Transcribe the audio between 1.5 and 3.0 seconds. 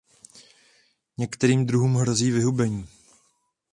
druhům hrozí vyhubení.